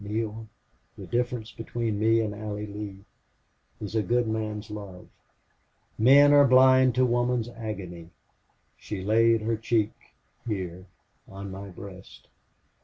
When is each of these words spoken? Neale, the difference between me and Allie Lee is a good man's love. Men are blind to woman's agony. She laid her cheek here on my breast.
Neale, 0.03 0.47
the 0.97 1.05
difference 1.05 1.51
between 1.51 1.99
me 1.99 2.21
and 2.21 2.33
Allie 2.33 2.65
Lee 2.65 3.05
is 3.79 3.93
a 3.93 4.01
good 4.01 4.27
man's 4.27 4.71
love. 4.71 5.07
Men 5.95 6.33
are 6.33 6.47
blind 6.47 6.95
to 6.95 7.05
woman's 7.05 7.49
agony. 7.49 8.09
She 8.77 9.03
laid 9.03 9.41
her 9.41 9.57
cheek 9.57 9.91
here 10.47 10.87
on 11.27 11.51
my 11.51 11.67
breast. 11.69 12.29